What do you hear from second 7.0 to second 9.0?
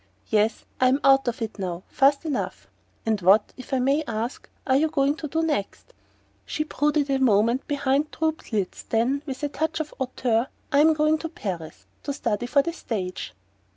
a moment behind drooped lids;